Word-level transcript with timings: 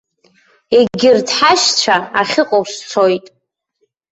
Егьырҭ 0.75 1.27
ҳашьцәа 1.37 1.95
ахьыҟоу 2.19 2.63
сцоит. 2.73 3.25